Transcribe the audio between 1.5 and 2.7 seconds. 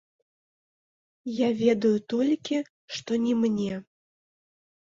ведаю толькі,